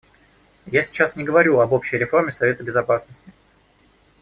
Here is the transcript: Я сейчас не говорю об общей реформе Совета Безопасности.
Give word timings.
Я 0.65 0.81
сейчас 0.81 1.15
не 1.15 1.23
говорю 1.23 1.59
об 1.59 1.73
общей 1.73 1.99
реформе 1.99 2.31
Совета 2.31 2.63
Безопасности. 2.63 3.31